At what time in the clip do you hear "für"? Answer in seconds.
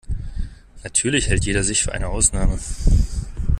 1.83-1.91